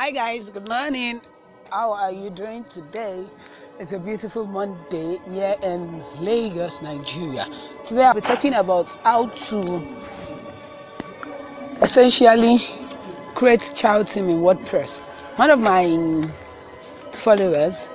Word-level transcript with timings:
Hi 0.00 0.12
guys, 0.12 0.48
good 0.48 0.68
morning. 0.68 1.20
How 1.72 1.92
are 1.92 2.12
you 2.12 2.30
doing 2.30 2.62
today? 2.66 3.26
It's 3.80 3.92
a 3.92 3.98
beautiful 3.98 4.46
Monday 4.46 5.18
here 5.28 5.56
in 5.60 6.04
Lagos, 6.20 6.82
Nigeria. 6.82 7.48
Today 7.84 8.04
I'll 8.04 8.14
be 8.14 8.20
talking 8.20 8.54
about 8.54 8.94
how 9.02 9.26
to 9.26 9.58
essentially 11.82 12.58
create 13.34 13.72
child 13.74 14.06
team 14.06 14.28
in 14.28 14.38
WordPress. 14.38 15.00
One 15.36 15.50
of 15.50 15.58
my 15.58 16.30
followers, 17.10 17.88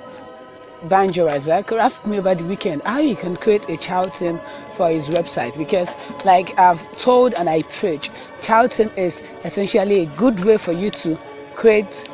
Banjo 0.90 1.26
Razak, 1.26 1.72
asked 1.72 2.06
me 2.06 2.20
over 2.20 2.36
the 2.36 2.44
weekend 2.44 2.82
how 2.82 3.00
you 3.00 3.16
can 3.16 3.38
create 3.38 3.70
a 3.70 3.78
child 3.78 4.14
team 4.14 4.42
for 4.76 4.90
his 4.90 5.08
website 5.08 5.58
because 5.58 5.96
like 6.26 6.60
I've 6.60 6.84
told 7.00 7.34
and 7.36 7.50
I 7.50 7.62
preach, 7.62 8.12
child 8.42 8.72
team 8.72 8.92
is 8.98 9.22
essentially 9.46 10.02
a 10.02 10.06
good 10.18 10.44
way 10.44 10.58
for 10.58 10.74
you 10.74 10.92
to 10.92 11.18
create 11.56 12.10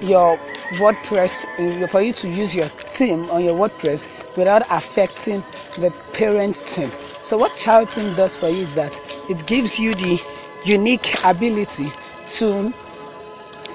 your 0.00 0.36
WordPress 0.78 1.44
uh, 1.84 1.86
for 1.86 2.00
you 2.00 2.12
to 2.12 2.28
use 2.28 2.54
your 2.54 2.66
theme 2.66 3.28
on 3.30 3.44
your 3.44 3.54
WordPress 3.54 4.36
without 4.36 4.62
affecting 4.70 5.42
the 5.78 5.90
parent 6.12 6.56
theme. 6.56 6.90
So 7.22 7.38
what 7.38 7.54
child 7.56 7.88
theme 7.90 8.14
does 8.14 8.36
for 8.36 8.48
you 8.48 8.62
is 8.62 8.74
that 8.74 8.98
it 9.28 9.46
gives 9.46 9.78
you 9.78 9.94
the 9.94 10.20
unique 10.64 11.24
ability 11.24 11.92
to 12.36 12.72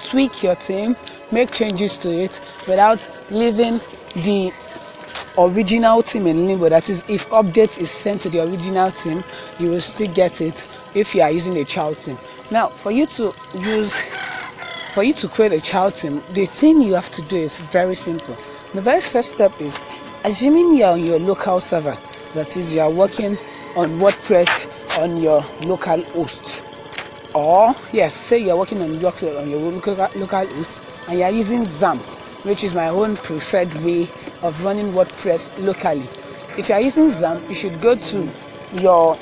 tweak 0.03 0.43
your 0.43 0.55
theme, 0.55 0.95
make 1.31 1.51
changes 1.51 1.98
to 1.99 2.09
it 2.09 2.39
without 2.67 3.05
leaving 3.29 3.79
the 4.15 4.51
original 5.37 6.01
theme 6.01 6.27
in 6.27 6.48
limbo. 6.48 6.70
That 6.70 6.89
is, 6.89 7.03
if 7.07 7.29
update 7.29 7.79
is 7.79 7.89
sent 7.89 8.21
to 8.21 8.29
the 8.29 8.43
original 8.43 8.89
theme, 8.89 9.23
you 9.59 9.70
will 9.70 9.81
still 9.81 10.13
get 10.13 10.41
it 10.41 10.65
if 10.93 11.15
you 11.15 11.21
are 11.21 11.31
using 11.31 11.57
a 11.57 11.65
child 11.65 11.98
theme. 11.98 12.17
Now, 12.51 12.67
for 12.67 12.91
you 12.91 13.05
to 13.05 13.33
use 13.53 13.97
for 14.93 15.03
you 15.03 15.13
to 15.13 15.29
create 15.29 15.53
a 15.53 15.61
child 15.61 15.95
team, 15.95 16.21
the 16.31 16.45
thing 16.45 16.81
you 16.81 16.93
have 16.95 17.09
to 17.12 17.21
do 17.21 17.37
is 17.37 17.57
very 17.62 17.95
simple. 17.95 18.37
The 18.73 18.81
very 18.81 18.99
first 18.99 19.31
step 19.31 19.53
is 19.62 19.79
assuming 20.26 20.76
you're 20.76 20.91
on 20.91 21.01
your 21.01 21.17
local 21.17 21.61
server, 21.61 21.98
that 22.34 22.57
is, 22.57 22.73
you 22.73 22.81
are 22.81 22.91
working 22.91 23.37
on 23.77 23.87
WordPress 23.99 24.49
on 25.01 25.15
your 25.21 25.45
local 25.61 26.03
host. 26.11 26.61
Or, 27.34 27.73
yes, 27.93 28.13
say 28.13 28.39
you're 28.39 28.57
working 28.57 28.81
on 28.81 28.99
your, 28.99 29.13
on 29.39 29.49
your 29.49 29.71
local, 29.71 29.95
local 29.95 30.45
host 30.45 30.81
and 31.07 31.20
you're 31.20 31.29
using 31.29 31.61
XAMPP, 31.61 32.01
which 32.43 32.65
is 32.65 32.73
my 32.73 32.89
own 32.89 33.15
preferred 33.15 33.73
way 33.76 34.09
of 34.41 34.61
running 34.65 34.91
WordPress 34.91 35.57
locally. 35.65 36.05
If 36.57 36.67
you're 36.67 36.81
using 36.81 37.11
XAMPP, 37.11 37.48
you 37.48 37.55
should 37.55 37.79
go 37.79 37.95
to 37.95 38.29
your 38.73 39.15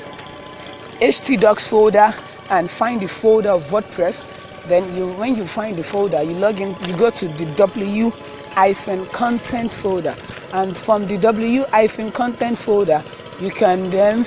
htdocs 1.00 1.68
folder 1.68 2.12
and 2.50 2.70
find 2.70 3.00
the 3.00 3.08
folder 3.08 3.50
of 3.50 3.68
WordPress 3.70 4.28
then 4.66 4.94
you 4.94 5.08
when 5.14 5.34
you 5.36 5.46
find 5.46 5.76
the 5.78 5.82
folder 5.82 6.22
you 6.22 6.34
log 6.34 6.60
in 6.60 6.76
you 6.86 6.96
go 6.96 7.10
to 7.10 7.28
the 7.28 7.46
w 7.56 8.12
hyphen 8.50 9.06
content 9.06 9.72
folder. 9.72 10.16
And 10.52 10.76
from 10.76 11.06
the 11.06 11.16
w 11.18 11.64
hyphen 11.70 12.10
content 12.12 12.58
folder 12.58 13.02
you 13.40 13.50
can 13.50 13.88
then 13.90 14.26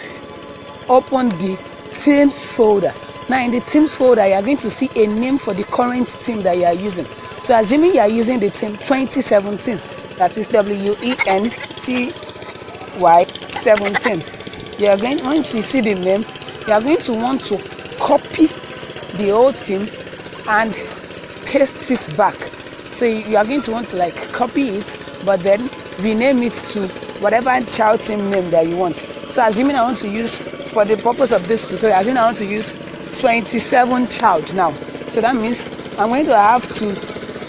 open 0.90 1.30
the 1.38 1.56
themes 1.90 2.46
folder. 2.46 2.94
Now 3.30 3.44
in 3.46 3.52
the 3.52 3.60
themes 3.60 3.96
folder 3.96 4.26
you 4.28 4.34
are 4.34 4.42
going 4.42 4.58
to 4.58 4.72
see 4.72 4.90
a 4.96 5.06
name 5.08 5.38
for 5.38 5.54
the 5.54 5.64
current 5.66 6.08
theme 6.10 6.42
that 6.44 6.58
you 6.58 6.66
are 6.66 6.74
using. 6.74 7.08
So 7.42 7.56
assuming 7.58 7.94
you 7.96 8.00
are 8.00 8.08
using 8.08 8.40
the 8.40 8.50
theme 8.50 8.78
2017 8.78 9.80
that 10.18 10.38
is 10.38 10.48
w-e-n-t-y 10.48 12.06
17 13.52 14.24
you 14.80 14.88
are 14.88 14.98
going 14.98 15.24
once 15.24 15.54
you 15.54 15.62
see 15.62 15.82
the 15.82 15.94
name 15.94 16.26
you 16.68 16.74
are 16.74 16.82
going 16.82 17.00
to 17.02 17.14
want 17.14 17.42
to 17.44 17.62
copy 18.04 18.50
the 19.14 19.32
old 19.32 19.56
theme 19.56 19.90
and 20.48 20.76
paste 21.46 21.90
it 21.90 22.18
back. 22.18 22.52
So 22.94 23.06
you 23.06 23.38
are 23.38 23.46
going 23.46 23.62
to 23.62 23.72
want 23.72 23.88
to 23.90 23.96
like 23.96 24.16
copy 24.34 24.80
it 24.80 24.96
but 25.24 25.42
then 25.42 25.70
rename 26.00 26.44
it 26.44 26.54
to 26.74 26.88
whatever 27.20 27.62
child 27.68 28.02
team 28.02 28.30
name 28.30 28.50
that 28.52 28.68
you 28.68 28.76
want. 28.76 28.98
So 29.30 29.48
assuming 29.48 29.78
i 29.78 29.82
want 29.82 29.98
to 30.00 30.10
use 30.10 30.38
for 30.74 30.84
the 30.84 30.98
purpose 30.98 31.32
of 31.32 31.48
this 31.48 31.70
tutorial 31.70 31.98
assuming 32.00 32.18
i 32.18 32.26
want 32.26 32.38
to 32.38 32.46
use 32.46 32.74
27 33.20 34.08
child 34.10 34.54
now. 34.54 34.72
So 35.08 35.22
that 35.22 35.36
means 35.38 35.66
i'm 35.98 36.10
going 36.10 36.26
to 36.26 36.36
have 36.36 36.70
to 36.80 36.96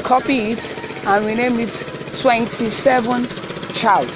copy 0.05 0.53
it 0.53 0.71
and 1.05 1.27
rename 1.27 1.59
it 1.59 1.83
27 2.21 3.27
child. 3.73 4.09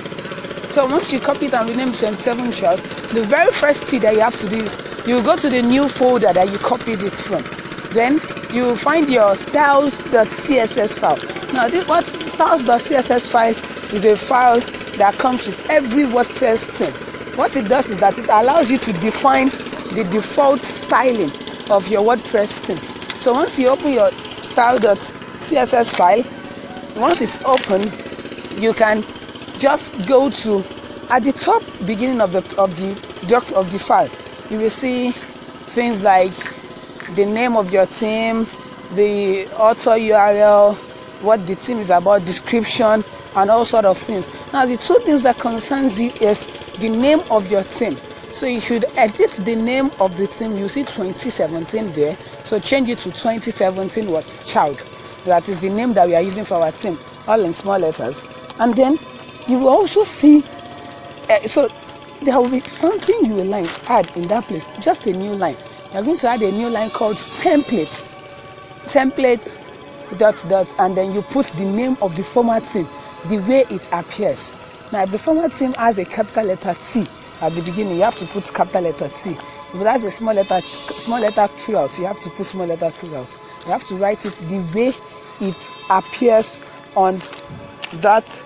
So 0.71 0.87
once 0.87 1.13
you 1.13 1.19
copy 1.19 1.47
it 1.47 1.55
and 1.55 1.69
rename 1.69 1.91
it 1.91 1.97
27 1.99 2.53
child 2.53 2.81
the 3.13 3.25
very 3.25 3.51
first 3.51 3.83
thing 3.83 4.03
that 4.03 4.15
you 4.15 4.21
have 4.21 4.37
to 4.37 4.49
do 4.49 4.63
is 4.63 4.79
you 5.09 5.23
go 5.23 5.37
to 5.37 5.49
the 5.49 5.63
new 5.63 5.89
folder 5.89 6.33
that 6.35 6.51
you 6.51 6.59
copied 6.59 7.03
it 7.03 7.15
from 7.15 7.43
then 7.93 8.21
you 8.53 8.77
find 8.77 9.09
your 9.11 9.35
styles.css 9.37 10.99
file. 10.99 11.19
Now, 11.53 11.69
this 11.69 11.87
what 11.89 12.05
styles.css 12.05 13.31
file 13.31 13.55
is 13.93 14.05
a 14.05 14.17
file 14.17 14.61
that 14.97 15.17
comes 15.19 15.47
with 15.47 15.63
every 15.71 16.05
WordPress 16.05 16.69
theme. 16.69 16.93
What 17.35 17.57
it 17.57 17.69
does 17.69 17.89
is 17.89 17.99
that 17.99 18.19
it 18.19 18.29
allows 18.29 18.71
you 18.71 18.79
to 18.79 18.93
define 18.95 19.49
the 19.95 20.07
default 20.11 20.63
styling 20.63 21.33
of 21.71 21.89
your 21.89 22.03
WordPress 22.03 22.59
theme. 22.59 22.81
So 23.19 23.33
once 23.33 23.59
you 23.59 23.69
open 23.69 23.93
your 23.93 24.11
style.css 24.43 25.97
file, 25.97 26.25
once 26.97 27.21
it's 27.23 27.39
open, 27.45 27.93
you 28.61 28.73
can 28.75 29.05
just 29.59 29.95
go 30.07 30.31
to 30.31 30.65
at 31.11 31.23
the 31.23 31.33
top 31.33 31.63
beginning 31.87 32.21
of 32.21 32.33
the 32.33 32.45
of 32.59 32.77
the 32.77 32.99
doc 33.27 33.51
of 33.53 33.71
the 33.71 33.79
file. 33.79 34.11
You 34.51 34.59
will 34.59 34.71
see 34.71 35.13
things 35.69 36.03
like 36.03 36.33
the 37.15 37.27
name 37.27 37.57
of 37.57 37.71
your 37.71 37.85
team, 37.87 38.47
the 38.93 39.47
author 39.51 39.91
URL, 39.91 40.75
what 41.21 41.47
the 41.47 41.55
team 41.55 41.79
is 41.79 41.91
about, 41.91 42.25
description, 42.25 43.05
and 43.35 43.51
all 43.51 43.65
sort 43.65 43.85
of 43.85 43.99
things. 43.99 44.31
Now, 44.53 44.65
the 44.65 44.79
two 44.79 44.99
things 45.05 45.23
that 45.23 45.39
concerns 45.39 46.01
you 46.01 46.13
is 46.21 46.47
the 46.79 46.89
name 46.89 47.21
of 47.31 47.51
your 47.51 47.63
team. 47.65 47.99
So 48.31 48.47
you 48.47 48.61
should 48.61 48.85
edit 48.97 49.33
the 49.45 49.55
name 49.55 49.91
of 50.01 50.17
the 50.17 50.27
team. 50.27 50.57
You 50.57 50.69
see 50.69 50.83
2017 50.83 51.93
there. 51.93 52.17
So 52.45 52.59
change 52.59 52.89
it 52.89 52.99
to 52.99 53.11
2017 53.13 54.11
what 54.11 54.33
child. 54.47 54.83
That 55.25 55.49
is 55.49 55.61
the 55.61 55.71
name 55.71 55.93
that 55.95 56.07
we 56.07 56.15
are 56.15 56.23
using 56.23 56.45
for 56.45 56.55
our 56.55 56.73
team, 56.73 56.99
all 57.27 57.45
in 57.45 57.53
small 57.53 57.79
letters. 57.79 58.25
And 58.59 58.75
then 58.75 58.99
you 59.47 59.59
will 59.59 59.69
also 59.69 60.05
see. 60.05 60.43
Uh, 61.29 61.41
so 61.47 61.69
there 62.21 62.39
will 62.41 62.49
be 62.49 62.61
something 62.61 63.25
you 63.25 63.35
will 63.35 63.47
like 63.47 63.91
add 63.91 64.09
in 64.17 64.27
that 64.29 64.45
place, 64.45 64.67
just 64.81 65.07
a 65.07 65.13
new 65.13 65.35
line. 65.35 65.57
You're 65.93 66.03
going 66.03 66.19
to 66.19 66.29
add 66.29 66.43
a 66.43 66.51
new 66.53 66.69
line 66.69 66.91
called 66.91 67.17
template. 67.17 68.05
Template 68.87 69.55
dot 70.19 70.43
dot 70.49 70.75
and 70.79 70.97
then 70.97 71.13
you 71.13 71.23
put 71.23 71.47
the 71.47 71.65
name 71.65 71.97
of 72.01 72.17
the 72.17 72.25
format 72.25 72.65
team 72.65 72.89
the 73.29 73.39
way 73.39 73.65
it 73.71 73.89
appears. 73.93 74.55
Now 74.93 75.03
if 75.03 75.11
the 75.11 75.19
format 75.19 75.53
team 75.53 75.75
has 75.75 75.99
a 75.99 76.05
capital 76.05 76.45
letter 76.45 76.75
t 76.75 77.05
at 77.41 77.55
the 77.55 77.61
beginning 77.63 77.97
you 77.97 78.03
have 78.03 78.17
to 78.17 78.27
put 78.27 78.45
capital 78.55 78.83
letter 78.83 79.09
t. 79.09 79.31
If 79.33 79.75
it 79.75 79.87
has 79.87 80.05
a 80.05 80.11
small 80.11 80.35
letter 80.35 80.61
small 80.97 81.21
letter 81.21 81.47
throughout 81.49 81.99
you 81.99 82.07
have 82.07 82.21
to 82.23 82.31
put 82.31 82.47
small 82.47 82.67
letter 82.67 82.91
throughout. 82.91 83.29
You 83.67 83.73
have 83.73 83.85
to 83.87 83.97
write 83.97 84.25
it 84.25 84.33
the 84.49 84.61
way 84.75 84.93
it 85.41 85.71
appears 85.91 86.63
on 86.97 87.19
that 87.97 88.43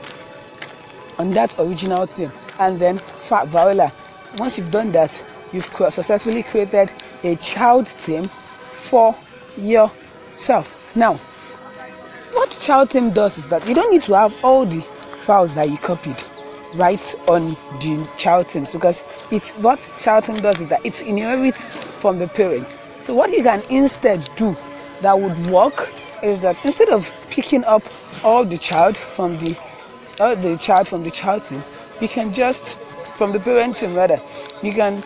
on 1.18 1.30
that 1.30 1.58
original 1.60 2.06
team 2.06 2.32
and 2.58 2.78
then 2.78 2.98
Viola 2.98 3.92
once 4.38 4.58
you've 4.58 4.70
done 4.70 4.92
that 4.92 5.22
you've 5.52 5.66
successfully 5.66 6.42
created 6.42 6.90
a 7.24 7.36
child 7.36 7.86
theme 7.86 8.28
for 8.70 9.14
yourself. 9.56 10.78
Now, 10.94 11.14
what 12.32 12.50
child 12.50 12.90
theme 12.90 13.10
does 13.10 13.38
is 13.38 13.48
that 13.50 13.66
you 13.68 13.74
don't 13.74 13.92
need 13.92 14.02
to 14.02 14.14
have 14.14 14.44
all 14.44 14.64
the 14.64 14.80
files 15.16 15.54
that 15.54 15.70
you 15.70 15.76
copied 15.78 16.16
right 16.74 17.14
on 17.28 17.50
the 17.80 18.08
child 18.16 18.46
theme 18.46 18.66
because 18.72 19.04
it's 19.30 19.50
what 19.58 19.78
child 19.98 20.24
theme 20.24 20.40
does 20.40 20.60
is 20.60 20.68
that 20.68 20.84
it 20.84 21.02
inherits 21.02 21.64
from 22.00 22.18
the 22.18 22.28
parents. 22.28 22.76
So 23.02 23.14
what 23.14 23.30
you 23.30 23.42
can 23.42 23.62
instead 23.68 24.28
do 24.36 24.56
that 25.02 25.18
would 25.18 25.46
work 25.46 25.92
is 26.22 26.40
that 26.40 26.56
instead 26.64 26.88
of 26.88 27.12
picking 27.30 27.64
up 27.64 27.82
all 28.24 28.44
the 28.44 28.58
child 28.58 28.96
from 28.96 29.38
the 29.38 29.56
all 30.20 30.36
the 30.36 30.56
child 30.56 30.88
from 30.88 31.02
the 31.02 31.10
child 31.10 31.42
theme, 31.44 31.62
you 32.00 32.08
can 32.08 32.32
just 32.32 32.78
from 33.16 33.32
the 33.32 33.40
parent 33.40 33.76
team 33.76 33.94
rather, 33.94 34.20
you 34.62 34.72
can 34.72 35.02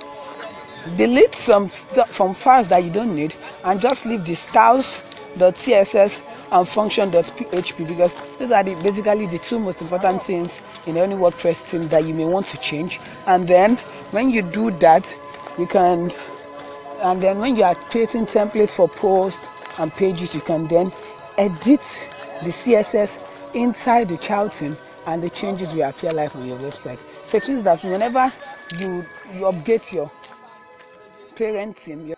delete 0.96 1.34
some 1.34 1.68
from 1.68 2.32
files 2.34 2.68
that 2.68 2.84
you 2.84 2.90
don't 2.90 3.14
need 3.14 3.34
and 3.64 3.80
just 3.80 4.06
leave 4.06 4.24
the 4.24 4.34
styles.css 4.34 6.20
and 6.52 6.68
function.php 6.68 7.88
because 7.88 8.14
those 8.38 8.52
are 8.52 8.62
the, 8.62 8.74
basically 8.82 9.26
the 9.26 9.38
two 9.38 9.58
most 9.58 9.82
important 9.82 10.22
things 10.22 10.60
in 10.86 10.96
any 10.96 11.14
WordPress 11.14 11.56
theme 11.56 11.88
that 11.88 12.04
you 12.04 12.14
may 12.14 12.24
want 12.24 12.46
to 12.46 12.56
change. 12.58 13.00
And 13.26 13.46
then 13.48 13.76
when 14.12 14.30
you 14.30 14.42
do 14.42 14.70
that, 14.78 15.12
you 15.58 15.66
can, 15.66 16.10
and 17.02 17.20
then 17.20 17.38
when 17.38 17.56
you 17.56 17.64
are 17.64 17.74
creating 17.74 18.26
templates 18.26 18.76
for 18.76 18.88
posts 18.88 19.48
and 19.78 19.92
pages, 19.92 20.34
you 20.34 20.40
can 20.40 20.68
then 20.68 20.92
edit 21.36 21.82
the 22.44 22.50
CSS 22.50 23.22
inside 23.54 24.08
the 24.08 24.16
child 24.18 24.54
theme 24.54 24.76
and 25.06 25.22
the 25.22 25.30
changes 25.30 25.74
will 25.74 25.88
appear 25.88 26.10
live 26.12 26.34
on 26.36 26.46
your 26.46 26.58
website. 26.58 26.98
So 27.24 27.38
it 27.38 27.48
means 27.48 27.62
that 27.62 27.82
whenever 27.84 28.32
you 28.78 29.06
you 29.32 29.42
update 29.42 29.92
your 29.92 30.10
parenting, 31.34 32.15